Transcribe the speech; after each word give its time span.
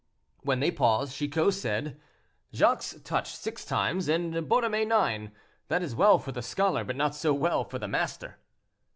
When 0.41 0.61
they 0.61 0.71
paused, 0.71 1.13
Chicot 1.15 1.53
said, 1.53 2.01
"Jacques 2.51 3.03
touched 3.03 3.35
six 3.35 3.63
times 3.63 4.07
and 4.07 4.33
Borromée 4.49 4.87
nine; 4.87 5.31
that 5.67 5.83
is 5.83 5.93
well 5.93 6.17
for 6.17 6.31
the 6.31 6.41
scholar, 6.41 6.83
but 6.83 6.95
not 6.95 7.13
so 7.13 7.35
well 7.35 7.63
for 7.63 7.77
the 7.77 7.87
master." 7.87 8.39